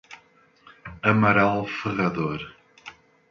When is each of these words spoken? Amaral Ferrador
Amaral 1.09 1.61
Ferrador 1.75 2.41